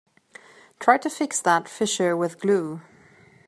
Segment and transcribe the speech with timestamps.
[0.79, 2.81] Try to fix that fissure with glue.